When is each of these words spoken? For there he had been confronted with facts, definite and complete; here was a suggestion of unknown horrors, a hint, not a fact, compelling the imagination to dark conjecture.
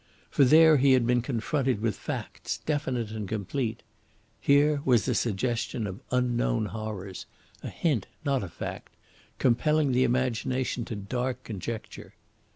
For 0.31 0.43
there 0.43 0.77
he 0.77 0.93
had 0.93 1.05
been 1.05 1.21
confronted 1.21 1.79
with 1.79 1.95
facts, 1.95 2.57
definite 2.57 3.11
and 3.11 3.29
complete; 3.29 3.83
here 4.39 4.81
was 4.83 5.07
a 5.07 5.13
suggestion 5.13 5.85
of 5.85 5.99
unknown 6.09 6.65
horrors, 6.65 7.27
a 7.61 7.69
hint, 7.69 8.07
not 8.25 8.41
a 8.43 8.49
fact, 8.49 8.95
compelling 9.37 9.91
the 9.91 10.03
imagination 10.03 10.85
to 10.85 10.95
dark 10.95 11.43
conjecture. 11.43 12.15